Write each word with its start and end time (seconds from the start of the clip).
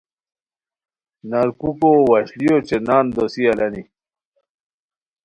نرکوکو 1.29 1.91
وشلی 2.09 2.47
اوچے 2.53 2.77
نان 2.87 3.05
دوسی 3.15 3.43
الانی 3.51 3.83